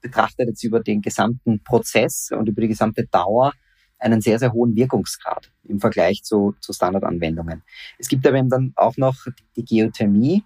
[0.00, 3.52] betrachtet jetzt über den gesamten Prozess und über die gesamte Dauer
[4.00, 7.62] einen sehr, sehr hohen Wirkungsgrad im Vergleich zu, zu Standardanwendungen.
[7.98, 9.16] Es gibt aber eben dann auch noch
[9.56, 10.42] die Geothermie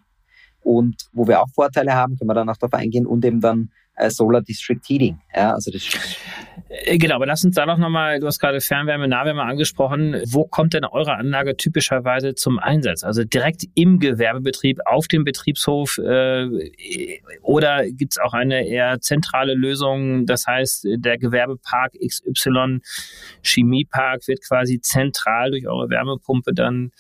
[0.63, 3.71] und wo wir auch Vorteile haben, können wir dann auch darauf eingehen und eben dann
[4.09, 5.19] Solar District Heating.
[5.35, 5.83] Ja, also das
[6.69, 10.21] äh, genau, aber lass uns da doch nochmal, du hast gerade Fernwärme, Nahwärme angesprochen.
[10.27, 13.05] Wo kommt denn eure Anlage typischerweise zum Einsatz?
[13.05, 19.55] Also direkt im Gewerbebetrieb, auf dem Betriebshof äh, oder gibt es auch eine eher zentrale
[19.55, 20.27] Lösung?
[20.27, 22.81] Das heißt, der Gewerbepark XY
[23.43, 26.93] Chemiepark wird quasi zentral durch eure Wärmepumpe dann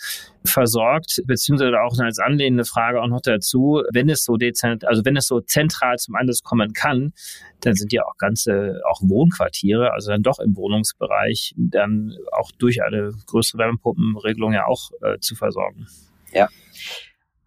[0.46, 5.16] versorgt, beziehungsweise auch als anlehnende Frage auch noch dazu, wenn es so dezent, also wenn
[5.16, 7.12] es so zentral zum Einsatz kommen kann,
[7.60, 12.82] dann sind ja auch ganze, auch Wohnquartiere, also dann doch im Wohnungsbereich, dann auch durch
[12.82, 15.86] eine größere Wärmepumpenregelung ja auch äh, zu versorgen.
[16.32, 16.48] Ja.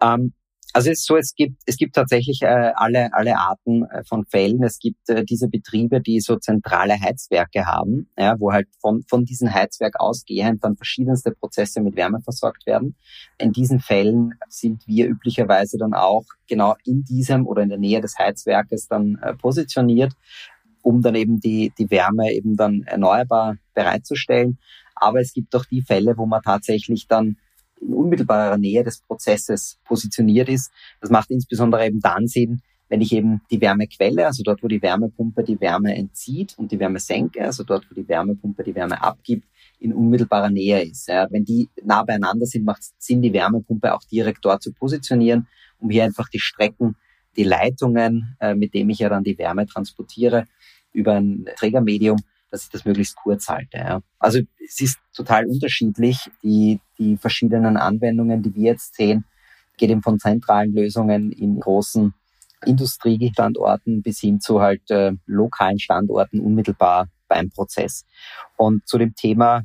[0.01, 0.33] Ähm,
[0.77, 4.25] Also es ist so, es gibt, es gibt tatsächlich äh, alle, alle Arten äh, von
[4.25, 4.61] Fällen.
[4.61, 9.25] Es gibt äh, diese Betriebe, die so zentrale Heizwerke haben, ja, wo halt von, von
[9.25, 12.95] diesem Heizwerk ausgehend dann verschiedenste Prozesse mit Wärme versorgt werden.
[13.39, 17.99] In diesen Fällen sind wir üblicherweise dann auch genau in diesem oder in der Nähe
[17.99, 20.13] des Heizwerkes dann äh, positioniert,
[20.83, 24.59] um dann eben die, die Wärme eben dann erneuerbar bereitzustellen.
[24.93, 27.37] Aber es gibt auch die Fälle, wo man tatsächlich dann
[27.81, 30.71] in unmittelbarer Nähe des Prozesses positioniert ist.
[31.01, 34.81] Das macht insbesondere eben dann Sinn, wenn ich eben die Wärmequelle, also dort, wo die
[34.81, 39.01] Wärmepumpe die Wärme entzieht und die Wärme senke, also dort, wo die Wärmepumpe die Wärme
[39.01, 39.45] abgibt,
[39.79, 41.07] in unmittelbarer Nähe ist.
[41.07, 44.71] Ja, wenn die nah beieinander sind, macht es Sinn, die Wärmepumpe auch direkt dort zu
[44.73, 45.47] positionieren,
[45.79, 46.95] um hier einfach die Strecken,
[47.35, 50.45] die Leitungen, äh, mit dem ich ja dann die Wärme transportiere,
[50.93, 52.17] über ein Trägermedium
[52.49, 53.77] dass ich das möglichst kurz halte.
[53.77, 54.01] Ja.
[54.19, 56.29] Also es ist total unterschiedlich.
[56.43, 59.25] Die, die verschiedenen Anwendungen, die wir jetzt sehen,
[59.77, 62.13] geht eben von zentralen Lösungen in großen
[62.65, 68.05] Industriestandorten bis hin zu halt äh, lokalen Standorten unmittelbar beim Prozess.
[68.55, 69.63] Und zu dem Thema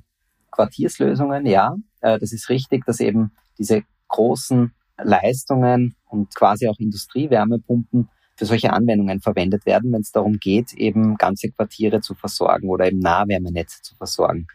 [0.51, 8.11] Quartierslösungen, ja, äh, das ist richtig, dass eben diese großen Leistungen und quasi auch Industriewärmepumpen
[8.37, 12.87] für solche Anwendungen verwendet werden, wenn es darum geht, eben ganze Quartiere zu versorgen oder
[12.87, 14.47] eben Nahwärmenetze zu versorgen.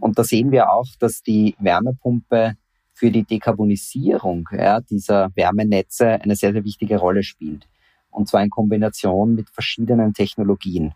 [0.00, 2.56] Und da sehen wir auch, dass die Wärmepumpe
[2.94, 7.66] für die Dekarbonisierung ja, dieser Wärmenetze eine sehr, sehr wichtige Rolle spielt.
[8.10, 10.92] Und zwar in Kombination mit verschiedenen Technologien.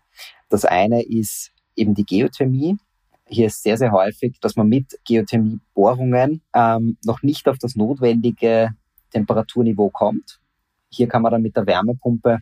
[0.49, 2.77] Das eine ist eben die Geothermie.
[3.25, 8.69] Hier ist sehr, sehr häufig, dass man mit Geothermiebohrungen ähm, noch nicht auf das notwendige
[9.11, 10.39] Temperaturniveau kommt.
[10.97, 12.39] Hier kann man dann mit der Wärmepumpe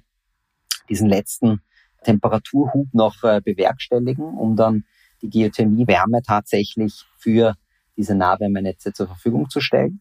[0.90, 1.60] diesen letzten
[2.04, 4.86] Temperaturhub noch äh, bewerkstelligen, um dann
[5.22, 7.56] die Geothermie-Wärme tatsächlich für
[7.98, 10.00] diese Nahwärmenetze zur Verfügung zu stellen.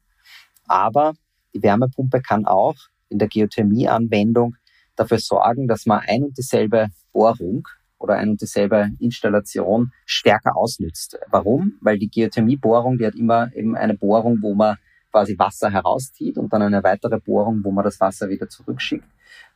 [0.69, 1.15] Aber
[1.53, 2.77] die Wärmepumpe kann auch
[3.09, 4.55] in der Geothermie-Anwendung
[4.95, 7.67] dafür sorgen, dass man ein und dieselbe Bohrung
[7.99, 11.19] oder ein und dieselbe Installation stärker ausnützt.
[11.29, 11.75] Warum?
[11.81, 14.77] Weil die Geothermiebohrung, die hat immer eben eine Bohrung, wo man
[15.15, 19.07] quasi Wasser herauszieht und dann eine weitere Bohrung, wo man das Wasser wieder zurückschickt.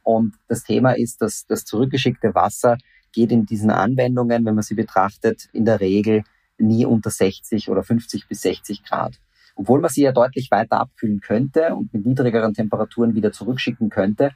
[0.05, 2.79] Und das Thema ist, dass das zurückgeschickte Wasser
[3.13, 6.23] geht in diesen Anwendungen, wenn man sie betrachtet, in der Regel
[6.59, 9.19] nie unter 60 oder 50 bis 60 Grad.
[9.57, 14.31] Obwohl man sie ja deutlich weiter abkühlen könnte und mit niedrigeren Temperaturen wieder zurückschicken könnte.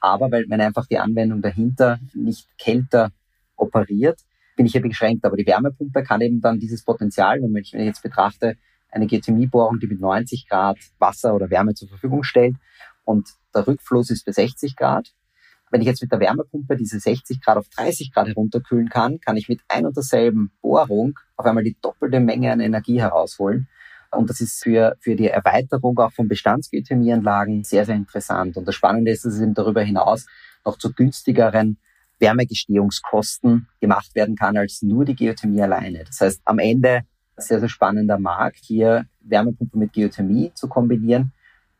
[0.00, 3.12] Aber weil man einfach die Anwendung dahinter nicht kälter
[3.54, 4.18] operiert,
[4.56, 5.24] bin ich hier beschränkt.
[5.24, 8.56] Aber die Wärmepumpe kann eben dann dieses Potenzial, wenn ich jetzt betrachte,
[8.94, 12.56] eine Geothermiebohrung, die mit 90 Grad Wasser oder Wärme zur Verfügung stellt
[13.04, 15.12] und der Rückfluss ist bei 60 Grad.
[15.70, 19.36] Wenn ich jetzt mit der Wärmepumpe diese 60 Grad auf 30 Grad herunterkühlen kann, kann
[19.36, 23.68] ich mit ein und derselben Bohrung auf einmal die doppelte Menge an Energie herausholen.
[24.12, 28.56] Und das ist für, für die Erweiterung auch von Bestandsgeothermieanlagen sehr, sehr interessant.
[28.56, 30.26] Und das Spannende ist, dass es eben darüber hinaus
[30.64, 31.78] noch zu günstigeren
[32.20, 36.04] Wärmegestehungskosten gemacht werden kann als nur die Geothermie alleine.
[36.04, 37.02] Das heißt, am Ende
[37.36, 41.32] sehr, sehr spannender Markt, hier Wärmepumpe mit Geothermie zu kombinieren.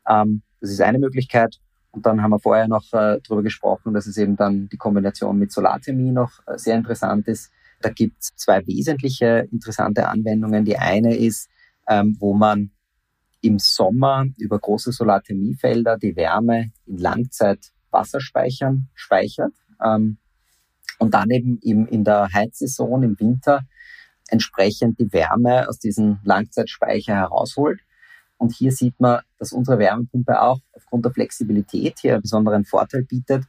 [0.07, 1.59] Ähm, das ist eine Möglichkeit.
[1.91, 5.39] Und dann haben wir vorher noch äh, darüber gesprochen, dass es eben dann die Kombination
[5.39, 7.51] mit Solarthermie noch äh, sehr interessant ist.
[7.81, 10.65] Da gibt es zwei wesentliche interessante Anwendungen.
[10.65, 11.49] Die eine ist,
[11.87, 12.71] ähm, wo man
[13.41, 20.17] im Sommer über große Solarthermiefelder die Wärme in Langzeitwasserspeichern speichert ähm,
[20.99, 23.61] und dann eben im, in der Heizsaison im Winter
[24.29, 27.81] entsprechend die Wärme aus diesem Langzeitspeicher herausholt.
[28.37, 33.03] Und hier sieht man, dass unsere Wärmepumpe auch aufgrund der Flexibilität hier einen besonderen Vorteil
[33.03, 33.45] bietet,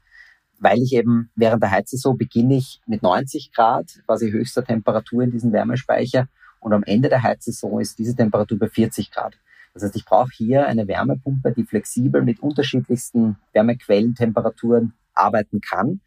[0.59, 5.31] weil ich eben während der Heizsaison beginne ich mit 90 Grad, quasi höchster Temperatur in
[5.31, 6.29] diesem Wärmespeicher
[6.61, 9.39] und am Ende der Heizsaison ist diese Temperatur bei 40 Grad.
[9.75, 16.01] Das heißt, ich brauche hier eine Wärmepumpe, die flexibel mit unterschiedlichsten Wärmequellentemperaturen arbeiten kann.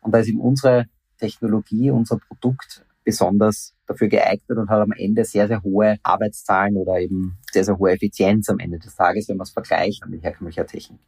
[0.00, 0.86] Und da ist eben unsere
[1.18, 6.98] Technologie, unser Produkt besonders dafür geeignet und hat am Ende sehr, sehr hohe Arbeitszahlen oder
[6.98, 10.66] eben sehr, sehr hohe Effizienz am Ende des Tages, wenn man es vergleicht mit herkömmlicher
[10.66, 11.00] Technik.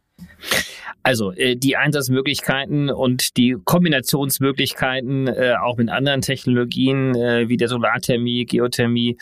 [1.03, 7.67] Also äh, die Einsatzmöglichkeiten und die Kombinationsmöglichkeiten äh, auch mit anderen Technologien äh, wie der
[7.67, 9.17] Solarthermie, Geothermie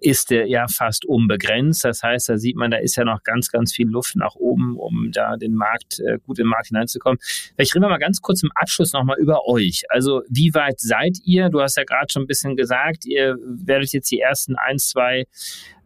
[0.00, 1.84] ist der ja fast unbegrenzt.
[1.84, 4.76] Das heißt, da sieht man, da ist ja noch ganz, ganz viel Luft nach oben,
[4.76, 7.18] um da den Markt äh, gut in den Markt hineinzukommen.
[7.54, 9.82] Vielleicht reden wir mal ganz kurz im Abschluss nochmal über euch.
[9.88, 11.48] Also wie weit seid ihr?
[11.50, 15.26] Du hast ja gerade schon ein bisschen gesagt, ihr werdet jetzt die ersten ein, zwei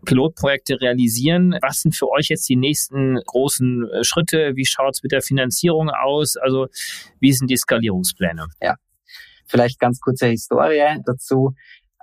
[0.05, 1.57] Pilotprojekte realisieren.
[1.63, 4.53] Was sind für euch jetzt die nächsten großen äh, Schritte?
[4.55, 6.37] Wie schaut es mit der Finanzierung aus?
[6.37, 6.69] Also
[7.21, 8.47] wie sind die Skalierungspläne?
[8.63, 8.77] Ja,
[9.47, 11.55] vielleicht ganz kurze Historie dazu.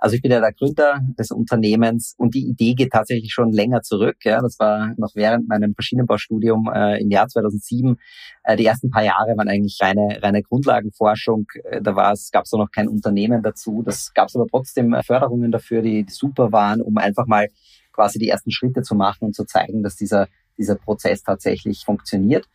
[0.02, 3.82] Also ich bin ja der Gründer des Unternehmens und die Idee geht tatsächlich schon länger
[3.82, 4.16] zurück.
[4.24, 7.96] Ja, das war noch während meinem Maschinenbaustudium äh, im Jahr 2007.
[8.42, 11.46] Äh, die ersten paar Jahre waren eigentlich reine, reine Grundlagenforschung.
[11.62, 13.84] Äh, da war es, gab es noch kein Unternehmen dazu.
[13.84, 17.46] Das gab es aber trotzdem Förderungen dafür, die, die super waren, um einfach mal
[17.92, 20.28] quasi die ersten Schritte zu machen und zu zeigen, dass dieser
[20.58, 22.48] dieser Prozess tatsächlich funktioniert.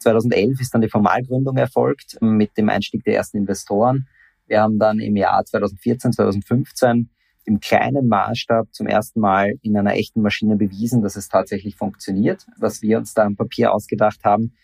[0.00, 4.06] 2011 ist dann die Formalgründung erfolgt mit dem Einstieg der ersten Investoren.
[4.46, 7.10] Wir haben dann im Jahr 2014, 2015
[7.44, 12.46] im kleinen Maßstab zum ersten Mal in einer echten Maschine bewiesen, dass es tatsächlich funktioniert,
[12.58, 14.54] was wir uns da am Papier ausgedacht haben.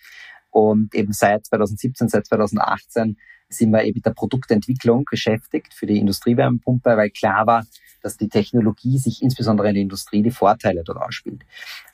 [0.51, 3.17] Und eben seit 2017, seit 2018
[3.49, 7.65] sind wir eben mit der Produktentwicklung beschäftigt für die Industriewärmepumpe, weil klar war,
[8.03, 11.45] dass die Technologie sich insbesondere in der Industrie die Vorteile dort ausspielt.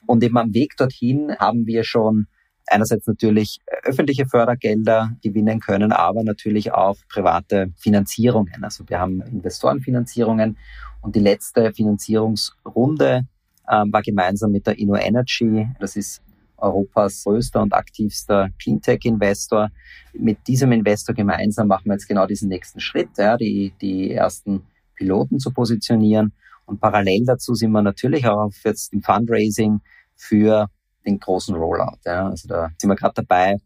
[0.07, 2.27] Und eben am Weg dorthin haben wir schon
[2.67, 8.63] einerseits natürlich öffentliche Fördergelder gewinnen können, aber natürlich auch private Finanzierungen.
[8.63, 10.57] Also wir haben Investorenfinanzierungen
[11.01, 13.27] und die letzte Finanzierungsrunde
[13.71, 15.69] ähm, war gemeinsam mit der InnoEnergy.
[15.79, 16.23] Das ist
[16.61, 19.71] Europas größter und aktivster Cleantech-Investor.
[20.13, 24.63] Mit diesem Investor gemeinsam machen wir jetzt genau diesen nächsten Schritt, ja, die, die ersten
[24.95, 26.33] Piloten zu positionieren.
[26.67, 29.81] Und parallel dazu sind wir natürlich auch jetzt im Fundraising
[30.15, 30.69] für
[31.05, 31.99] den großen Rollout.
[32.05, 32.29] Ja.
[32.29, 33.57] Also da sind wir gerade dabei,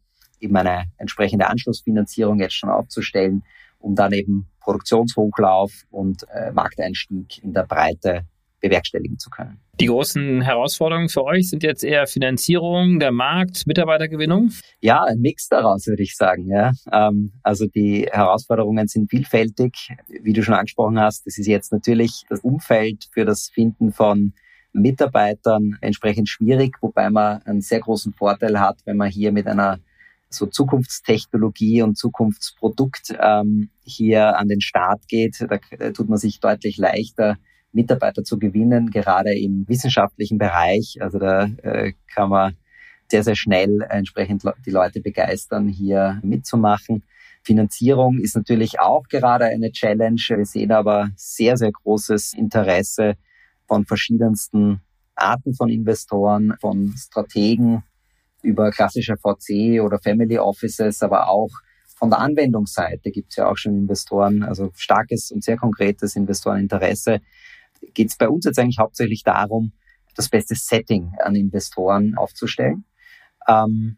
[0.41, 3.45] eben eine entsprechende Anschlussfinanzierung jetzt schon aufzustellen,
[3.79, 8.25] um dann eben Produktionshochlauf und äh, Markteinstieg in der Breite
[8.65, 9.61] bewerkstelligen zu können.
[9.81, 14.53] Die großen Herausforderungen für euch sind jetzt eher Finanzierung, der Markt, Mitarbeitergewinnung?
[14.81, 16.49] Ja, ein Mix daraus, würde ich sagen.
[16.49, 16.73] Ja.
[16.91, 19.91] Ähm, also die Herausforderungen sind vielfältig.
[20.09, 24.33] Wie du schon angesprochen hast, das ist jetzt natürlich das Umfeld für das Finden von
[24.73, 29.79] Mitarbeitern entsprechend schwierig, wobei man einen sehr großen Vorteil hat, wenn man hier mit einer
[30.31, 35.41] so Zukunftstechnologie und Zukunftsprodukt ähm, hier an den Start geht.
[35.41, 37.37] Da äh, tut man sich deutlich leichter,
[37.75, 40.99] Mitarbeiter zu gewinnen, gerade im wissenschaftlichen Bereich.
[41.01, 42.57] Also da äh, kann man
[43.11, 47.05] sehr, sehr schnell entsprechend die Leute begeistern, hier mitzumachen.
[47.43, 50.21] Finanzierung ist natürlich auch gerade eine Challenge.
[50.29, 53.17] Wir sehen aber sehr, sehr großes Interesse
[53.67, 54.81] von verschiedensten
[55.15, 57.83] Arten von Investoren, von Strategen
[58.43, 61.51] über klassische VC oder Family Offices, aber auch
[61.97, 67.21] von der Anwendungsseite gibt es ja auch schon Investoren, also starkes und sehr konkretes Investoreninteresse.
[67.93, 69.73] Geht es bei uns jetzt eigentlich hauptsächlich darum,
[70.17, 72.85] das beste Setting an Investoren aufzustellen.
[73.49, 73.97] Ähm,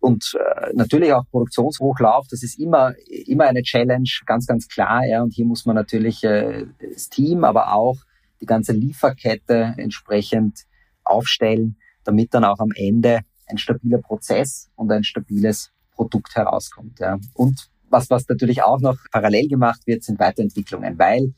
[0.00, 2.94] und äh, natürlich auch Produktionshochlauf, das ist immer,
[3.26, 5.04] immer eine Challenge, ganz, ganz klar.
[5.04, 5.22] Ja.
[5.22, 7.96] Und hier muss man natürlich äh, das Team, aber auch
[8.40, 10.64] die ganze Lieferkette entsprechend
[11.02, 17.00] aufstellen, damit dann auch am Ende ein stabiler Prozess und ein stabiles Produkt herauskommt.
[17.00, 17.18] Ja.
[17.34, 21.32] Und was, was natürlich auch noch parallel gemacht wird, sind Weiterentwicklungen, weil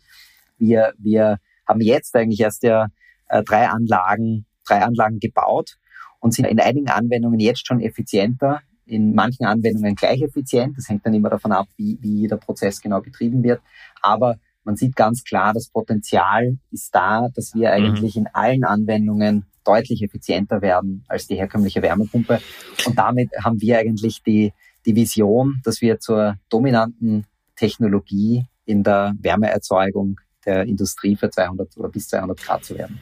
[0.59, 2.89] wir, wir haben jetzt eigentlich erst ja
[3.29, 5.77] äh, drei Anlagen, drei Anlagen gebaut
[6.21, 10.77] und sind in einigen Anwendungen jetzt schon effizienter, in manchen Anwendungen gleich effizient.
[10.77, 13.61] Das hängt dann immer davon ab, wie, wie der Prozess genau betrieben wird.
[14.01, 17.75] Aber man sieht ganz klar, das Potenzial ist da, dass wir mhm.
[17.75, 18.23] eigentlich mhm.
[18.23, 22.41] in allen Anwendungen deutlich effizienter werden als die herkömmliche Wärmepumpe.
[22.87, 24.53] Und damit haben wir eigentlich die,
[24.87, 27.27] die Vision, dass wir zur dominanten
[27.57, 33.01] Technologie in der Wärmeerzeugung der Industrie für 200 oder bis 200 Grad zu werden.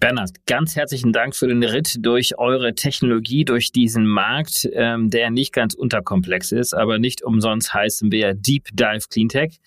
[0.00, 5.30] Bernhard, ganz herzlichen Dank für den Ritt durch eure Technologie, durch diesen Markt, ähm, der
[5.30, 9.60] nicht ganz unterkomplex ist, aber nicht umsonst heißen wir Deep Dive Cleantech.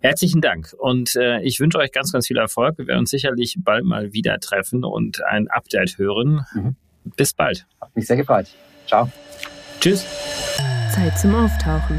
[0.00, 2.76] Herzlichen Dank und äh, ich wünsche euch ganz, ganz viel Erfolg.
[2.76, 6.44] Wir werden uns sicherlich bald mal wieder treffen und ein Update hören.
[6.52, 6.76] Mhm.
[7.16, 7.66] Bis bald.
[7.80, 8.48] Hat mich sehr gefreut.
[8.86, 9.10] Ciao.
[9.80, 10.04] Tschüss.
[10.92, 11.98] Zeit zum Auftauchen.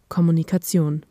[0.11, 1.05] Kommunikation.